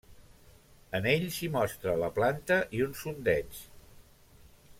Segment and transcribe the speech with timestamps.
[0.99, 3.63] En ell s'hi mostra la planta i un sondeig.